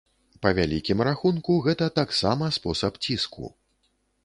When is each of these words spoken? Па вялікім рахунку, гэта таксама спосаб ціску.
Па 0.45 0.49
вялікім 0.59 1.03
рахунку, 1.07 1.59
гэта 1.67 1.91
таксама 2.01 2.51
спосаб 2.57 2.93
ціску. 3.07 3.55